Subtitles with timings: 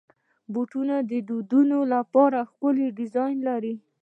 [0.53, 3.75] بوټونه د ودونو لپاره ښکلي ډیزاین لري.